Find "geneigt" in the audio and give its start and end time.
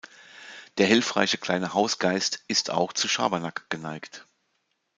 3.69-4.25